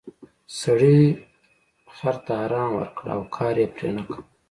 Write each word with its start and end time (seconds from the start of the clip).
سړي 0.61 0.99
خر 1.95 2.15
ته 2.25 2.33
ارام 2.45 2.71
ورکړ 2.75 3.05
او 3.15 3.21
کار 3.35 3.55
یې 3.61 3.67
پرې 3.75 3.89
نه 3.95 4.03
کاوه. 4.09 4.23